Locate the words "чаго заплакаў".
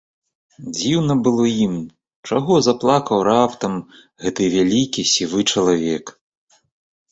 2.31-3.17